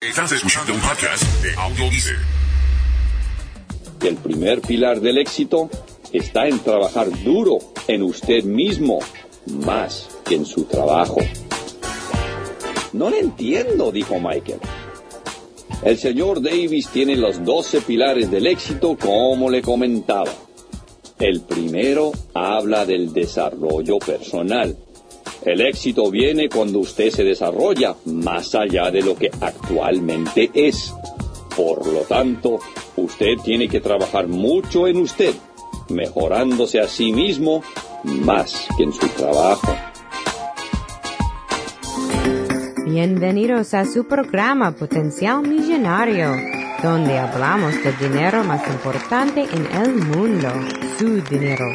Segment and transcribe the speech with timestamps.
[0.00, 2.14] Estás escuchando un podcast de Audiolice.
[4.00, 5.68] El primer pilar del éxito
[6.12, 9.00] está en trabajar duro en usted mismo,
[9.46, 11.16] más que en su trabajo.
[12.92, 14.60] No lo entiendo, dijo Michael.
[15.82, 20.32] El señor Davis tiene los 12 pilares del éxito como le comentaba.
[21.18, 24.76] El primero habla del desarrollo personal.
[25.42, 30.92] El éxito viene cuando usted se desarrolla más allá de lo que actualmente es.
[31.56, 32.58] Por lo tanto,
[32.96, 35.34] usted tiene que trabajar mucho en usted,
[35.90, 37.62] mejorándose a sí mismo
[38.02, 39.76] más que en su trabajo.
[42.86, 46.32] Bienvenidos a su programa Potencial Millonario,
[46.82, 50.48] donde hablamos del dinero más importante en el mundo,
[50.98, 51.66] su dinero.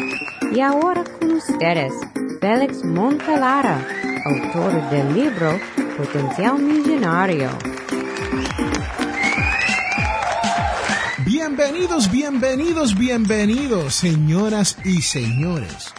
[0.53, 1.93] Y ahora con ustedes,
[2.43, 3.87] Félix Montelara,
[4.25, 5.57] autor del libro
[5.95, 7.49] Potencial Millonario.
[11.25, 15.93] Bienvenidos, bienvenidos, bienvenidos, señoras y señores.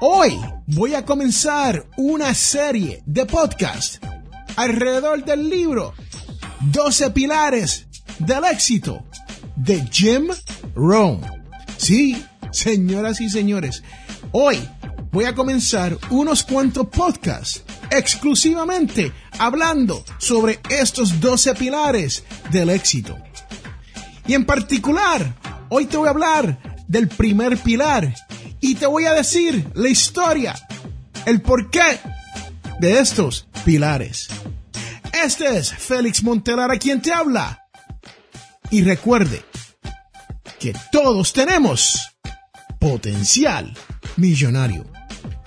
[0.00, 4.02] Hoy voy a comenzar una serie de podcast
[4.56, 5.92] alrededor del libro
[6.60, 7.86] 12 pilares
[8.18, 9.04] del éxito
[9.54, 10.28] de Jim
[10.74, 11.20] Rohn.
[11.76, 13.82] Sí, señoras y señores,
[14.32, 14.66] hoy
[15.10, 23.16] voy a comenzar unos cuantos podcasts exclusivamente hablando sobre estos 12 pilares del éxito.
[24.26, 25.34] Y en particular,
[25.68, 28.14] hoy te voy a hablar del primer pilar
[28.60, 30.54] y te voy a decir la historia,
[31.24, 32.00] el porqué
[32.80, 34.28] de estos pilares.
[35.24, 37.64] Este es Félix Montelara quien te habla.
[38.70, 39.42] Y recuerde
[40.58, 42.10] que todos tenemos
[42.78, 43.74] potencial
[44.16, 44.97] millonario.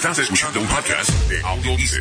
[0.00, 2.00] Estás escuchando un podcast de Audiolice.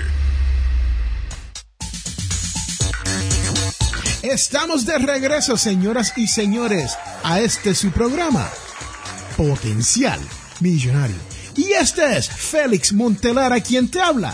[4.24, 8.50] Estamos de regreso, señoras y señores, a este su programa,
[9.36, 10.18] Potencial
[10.62, 11.18] Millonario.
[11.58, 14.34] Y este es Félix Montelara quien te habla.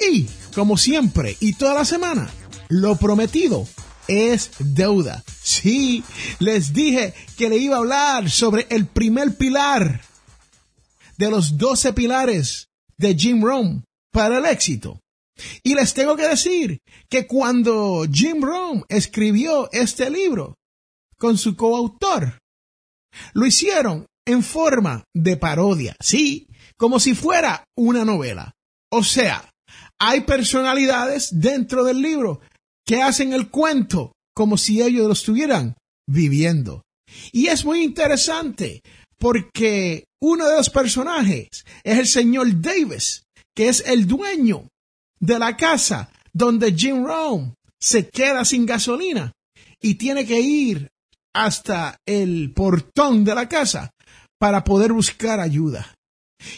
[0.00, 2.30] Y, como siempre, y toda la semana,
[2.70, 3.68] lo prometido
[4.08, 5.22] es deuda.
[5.42, 6.02] Sí,
[6.38, 10.00] les dije que le iba a hablar sobre el primer pilar
[11.18, 12.65] de los 12 pilares
[12.98, 15.00] de Jim Rohn para el éxito.
[15.62, 16.80] Y les tengo que decir
[17.10, 20.54] que cuando Jim Rohn escribió este libro
[21.18, 22.38] con su coautor,
[23.34, 28.52] lo hicieron en forma de parodia, sí, como si fuera una novela.
[28.90, 29.50] O sea,
[30.00, 32.40] hay personalidades dentro del libro
[32.86, 35.74] que hacen el cuento como si ellos lo estuvieran
[36.08, 36.82] viviendo.
[37.32, 38.82] Y es muy interesante
[39.18, 44.68] porque uno de los personajes es el señor Davis, que es el dueño
[45.20, 49.32] de la casa donde Jim Rohn se queda sin gasolina
[49.80, 50.88] y tiene que ir
[51.34, 53.90] hasta el portón de la casa
[54.38, 55.94] para poder buscar ayuda.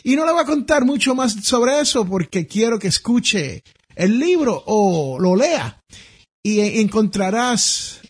[0.03, 3.63] Y no le voy a contar mucho más sobre eso porque quiero que escuche
[3.95, 5.81] el libro o lo lea
[6.43, 8.01] y encontrarás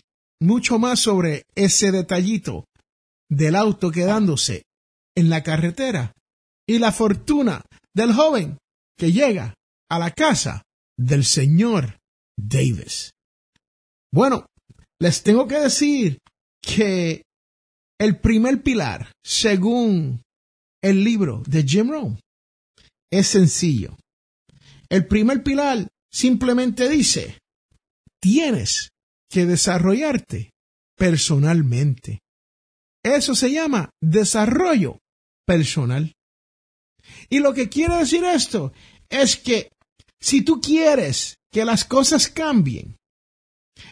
[0.40, 2.64] mucho más sobre ese detallito
[3.28, 4.64] del auto quedándose
[5.16, 6.12] en la carretera
[6.66, 7.62] y la fortuna
[7.94, 8.58] del joven
[8.96, 9.54] que llega
[9.90, 10.62] a la casa
[10.96, 11.98] del señor
[12.36, 13.10] Davis.
[14.12, 14.46] Bueno,
[15.00, 16.18] les tengo que decir
[16.62, 17.22] que
[17.98, 20.22] el primer pilar, según
[20.82, 22.20] el libro de Jim Rohn,
[23.10, 23.96] es sencillo.
[24.88, 27.38] El primer pilar simplemente dice,
[28.20, 28.90] tienes
[29.30, 30.50] que desarrollarte
[30.96, 32.20] personalmente.
[33.16, 34.98] Eso se llama desarrollo
[35.46, 36.14] personal.
[37.28, 38.72] Y lo que quiere decir esto
[39.08, 39.70] es que
[40.20, 42.96] si tú quieres que las cosas cambien,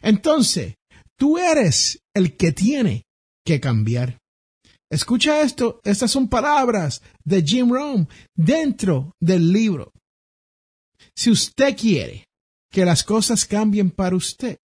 [0.02, 0.74] entonces
[1.16, 3.04] tú eres el que tiene
[3.44, 4.18] que cambiar.
[4.90, 9.92] Escucha esto, estas son palabras de Jim Rohn dentro del libro.
[11.14, 12.26] Si usted quiere
[12.70, 14.58] que las cosas cambien para usted,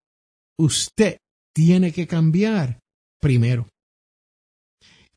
[0.59, 1.17] usted
[1.53, 2.79] tiene que cambiar
[3.19, 3.70] primero.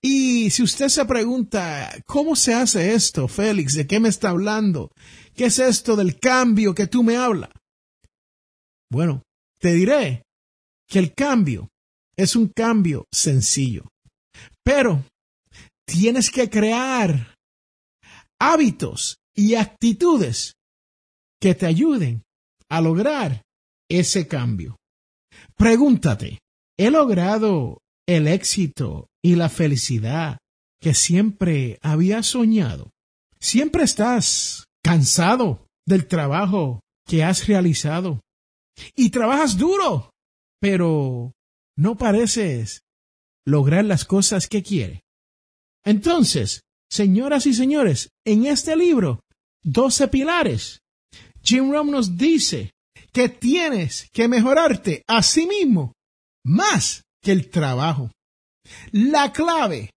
[0.07, 3.73] Y si usted se pregunta, ¿cómo se hace esto, Félix?
[3.73, 4.91] ¿De qué me está hablando?
[5.35, 7.49] ¿Qué es esto del cambio que tú me hablas?
[8.91, 9.23] Bueno,
[9.61, 10.23] te diré
[10.87, 11.71] que el cambio
[12.19, 13.89] es un cambio sencillo,
[14.63, 15.03] pero
[15.87, 17.35] tienes que crear
[18.39, 20.53] hábitos y actitudes
[21.41, 22.25] que te ayuden
[22.69, 23.41] a lograr
[23.89, 24.77] ese cambio.
[25.57, 26.41] Pregúntate,
[26.77, 30.39] ¿he logrado el éxito y la felicidad
[30.81, 32.91] que siempre había soñado?
[33.41, 38.21] ¿Siempre estás cansado del trabajo que has realizado?
[38.97, 40.11] Y trabajas duro,
[40.61, 41.33] pero
[41.77, 42.83] no pareces
[43.47, 45.01] lograr las cosas que quieres.
[45.85, 49.21] Entonces, señoras y señores, en este libro,
[49.63, 50.81] 12 pilares,
[51.43, 52.73] Jim Rohn nos dice
[53.13, 55.93] que tienes que mejorarte a sí mismo
[56.45, 58.13] más que el trabajo.
[58.93, 59.91] La clave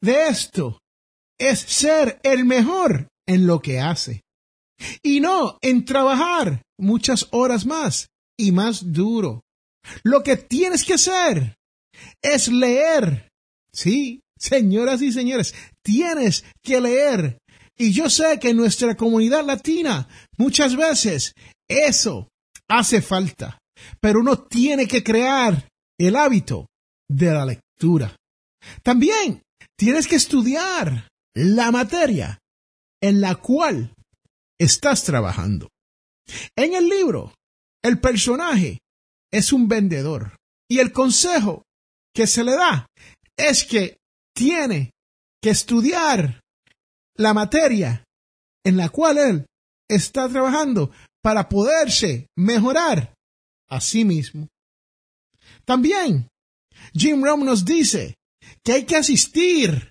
[0.00, 0.78] de esto
[1.38, 4.22] es ser el mejor en lo que hace
[5.02, 8.08] y no en trabajar muchas horas más
[8.38, 9.42] y más duro.
[10.02, 11.56] Lo que tienes que hacer
[12.22, 13.28] es leer.
[13.72, 17.38] Sí, señoras y señores, tienes que leer.
[17.78, 20.08] Y yo sé que en nuestra comunidad latina
[20.38, 21.32] muchas veces
[21.68, 22.28] eso
[22.68, 23.58] hace falta.
[24.00, 26.66] Pero uno tiene que crear el hábito
[27.08, 28.16] de la lectura.
[28.82, 29.42] También
[29.78, 32.38] tienes que estudiar la materia
[33.00, 33.94] en la cual
[34.58, 35.68] estás trabajando.
[36.56, 37.34] En el libro,
[37.82, 38.78] el personaje
[39.30, 40.36] es un vendedor
[40.68, 41.62] y el consejo
[42.14, 42.86] que se le da
[43.36, 43.98] es que
[44.34, 44.90] tiene
[45.42, 46.40] que estudiar
[47.16, 48.04] la materia
[48.64, 49.46] en la cual él
[49.88, 50.90] está trabajando
[51.22, 53.14] para poderse mejorar
[53.68, 54.48] a sí mismo.
[55.66, 56.28] También
[56.92, 58.16] Jim Rohn nos dice
[58.62, 59.90] que hay que asistir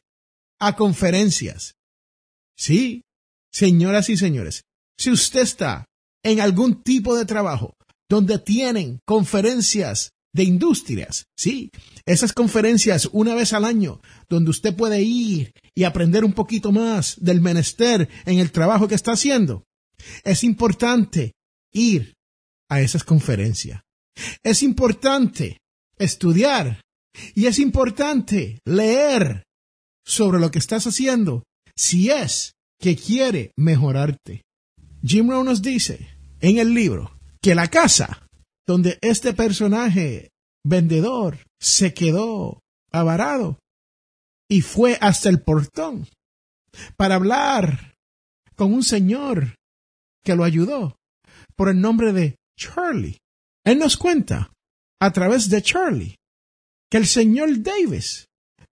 [0.60, 1.76] a conferencias.
[2.58, 3.02] Sí,
[3.52, 4.64] señoras y señores,
[4.98, 5.86] si usted está
[6.24, 7.76] en algún tipo de trabajo
[8.10, 11.72] donde tienen conferencias de industrias, sí,
[12.06, 17.16] esas conferencias una vez al año, donde usted puede ir y aprender un poquito más
[17.20, 19.64] del menester en el trabajo que está haciendo.
[20.24, 21.34] Es importante
[21.74, 22.14] ir
[22.70, 23.82] a esas conferencias.
[24.44, 25.58] Es importante
[25.98, 26.82] estudiar
[27.34, 29.44] y es importante leer
[30.06, 31.44] sobre lo que estás haciendo
[31.76, 34.44] si es que quiere mejorarte.
[35.04, 36.10] Jim Rohn nos dice
[36.40, 38.28] en el libro que la casa
[38.68, 40.32] donde este personaje
[40.64, 42.60] vendedor se quedó
[42.92, 43.60] avarado
[44.50, 46.08] y fue hasta el portón
[46.98, 47.96] para hablar
[48.56, 49.56] con un señor
[50.24, 50.98] que lo ayudó
[51.56, 53.18] por el nombre de Charlie.
[53.64, 54.52] Él nos cuenta
[55.00, 56.16] a través de Charlie
[56.90, 58.28] que el señor Davis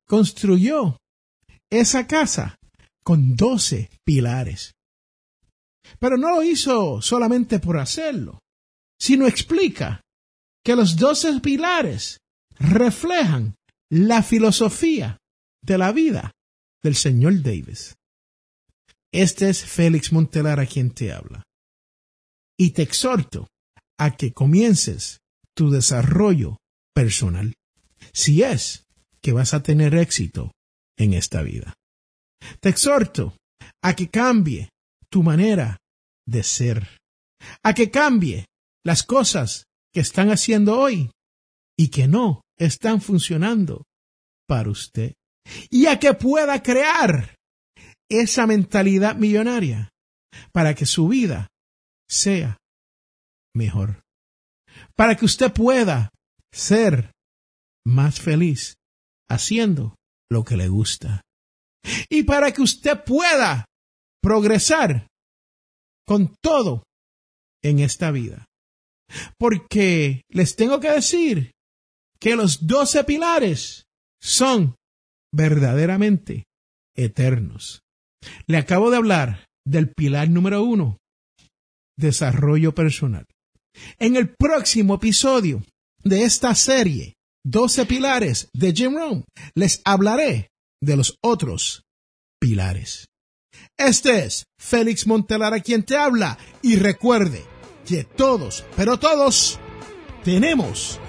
[0.07, 0.97] construyó
[1.69, 2.55] esa casa
[3.03, 4.73] con doce pilares.
[5.99, 8.39] Pero no lo hizo solamente por hacerlo,
[8.99, 10.01] sino explica
[10.63, 12.19] que los doce pilares
[12.57, 13.55] reflejan
[13.89, 15.17] la filosofía
[15.61, 16.31] de la vida
[16.81, 17.95] del señor Davis.
[19.11, 21.43] Este es Félix Montelar a quien te habla.
[22.57, 23.47] Y te exhorto
[23.99, 25.19] a que comiences
[25.55, 26.57] tu desarrollo
[26.93, 27.53] personal,
[28.11, 28.85] si es
[29.21, 30.51] que vas a tener éxito
[30.97, 31.73] en esta vida.
[32.59, 33.37] Te exhorto
[33.81, 34.69] a que cambie
[35.09, 35.77] tu manera
[36.25, 36.99] de ser,
[37.63, 38.45] a que cambie
[38.83, 41.11] las cosas que están haciendo hoy
[41.77, 43.85] y que no están funcionando
[44.47, 45.13] para usted,
[45.69, 47.35] y a que pueda crear
[48.09, 49.89] esa mentalidad millonaria
[50.51, 51.47] para que su vida
[52.07, 52.57] sea
[53.55, 54.03] mejor,
[54.95, 56.09] para que usted pueda
[56.51, 57.11] ser
[57.85, 58.75] más feliz
[59.29, 59.95] haciendo
[60.29, 61.21] lo que le gusta
[62.09, 63.65] y para que usted pueda
[64.21, 65.07] progresar
[66.05, 66.83] con todo
[67.63, 68.45] en esta vida.
[69.37, 71.51] Porque les tengo que decir
[72.19, 73.83] que los doce pilares
[74.21, 74.75] son
[75.33, 76.45] verdaderamente
[76.95, 77.81] eternos.
[78.47, 80.97] Le acabo de hablar del pilar número uno,
[81.97, 83.25] desarrollo personal.
[83.99, 85.63] En el próximo episodio
[86.03, 87.15] de esta serie,
[87.45, 89.25] 12 pilares de Jim Rohn,
[89.55, 90.49] les hablaré
[90.81, 91.83] de los otros
[92.39, 93.07] pilares.
[93.77, 97.43] Este es Félix Montelar a quien te habla y recuerde
[97.85, 99.59] que todos, pero todos,
[100.23, 100.99] tenemos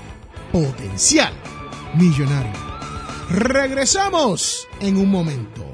[0.53, 1.33] potencial
[1.97, 2.53] millonario.
[3.31, 5.74] Regresamos en un momento.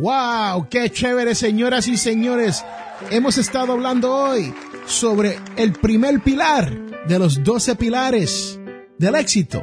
[0.00, 0.68] ¡Wow!
[0.70, 2.64] ¡Qué chévere, señoras y señores!
[3.10, 4.54] Hemos estado hablando hoy
[4.86, 6.72] sobre el primer pilar
[7.08, 8.60] de los 12 pilares
[8.96, 9.60] del éxito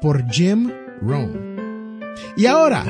[0.00, 0.70] por Jim
[1.02, 1.98] Rohn.
[2.36, 2.84] Y ahora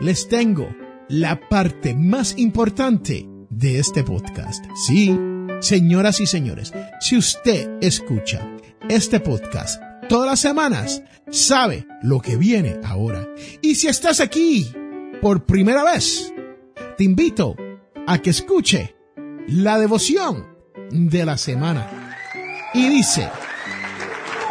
[0.00, 0.68] les tengo
[1.08, 4.64] la parte más importante de este podcast.
[4.86, 5.18] Sí,
[5.60, 8.48] señoras y señores, si usted escucha
[8.88, 13.26] este podcast todas las semanas, sabe lo que viene ahora.
[13.62, 14.70] Y si estás aquí
[15.24, 16.32] por primera vez,
[16.98, 17.56] te invito
[18.06, 18.94] a que escuche
[19.48, 20.54] la devoción
[20.90, 22.14] de la semana.
[22.74, 23.30] Y dice,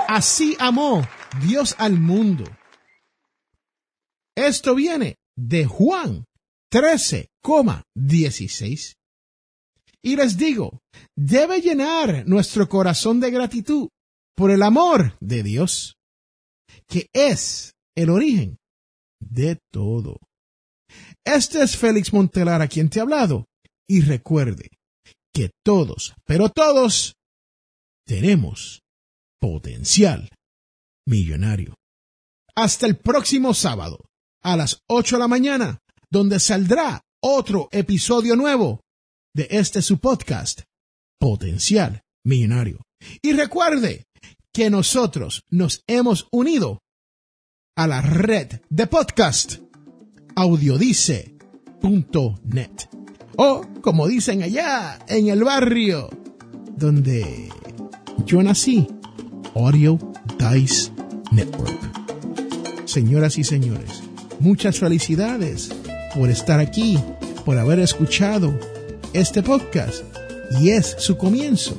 [0.07, 1.07] así amó
[1.45, 2.45] Dios al mundo.
[4.35, 6.25] Esto viene de Juan
[6.71, 8.95] 13,16.
[10.01, 10.81] Y les digo,
[11.15, 13.89] debe llenar nuestro corazón de gratitud
[14.35, 15.99] por el amor de Dios,
[16.87, 18.57] que es el origen
[19.19, 20.17] de todo.
[21.25, 23.45] Este es Félix Montelar a quien te ha hablado.
[23.87, 24.69] Y recuerde
[25.33, 27.15] que todos, pero todos,
[28.05, 28.81] tenemos
[29.39, 30.29] potencial
[31.05, 31.75] millonario.
[32.55, 34.05] Hasta el próximo sábado,
[34.43, 38.81] a las 8 de la mañana, donde saldrá otro episodio nuevo
[39.33, 40.61] de este su podcast,
[41.19, 42.81] Potencial Millonario.
[43.21, 44.05] Y recuerde
[44.53, 46.81] que nosotros nos hemos unido
[47.75, 49.62] a la red de podcast
[50.35, 52.89] audiodice.net.
[53.35, 56.09] O, como dicen allá en el barrio
[56.75, 57.49] donde
[58.25, 58.87] yo nací,
[59.55, 59.97] Audio
[60.37, 60.91] Dice
[61.31, 61.79] Network.
[62.85, 64.03] Señoras y señores,
[64.39, 65.71] muchas felicidades
[66.15, 66.99] por estar aquí,
[67.45, 68.57] por haber escuchado
[69.13, 70.03] este podcast
[70.59, 71.77] y es su comienzo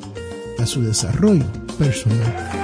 [0.58, 1.46] a su desarrollo
[1.78, 2.63] personal.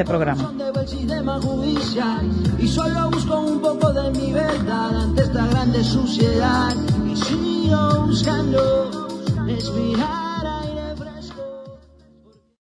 [0.00, 0.52] este programa.
[2.58, 6.74] Y solo busco un poco de mi verdad ante esta grande suciedad.
[7.06, 9.08] Y sigo buscando
[9.44, 10.29] respirar.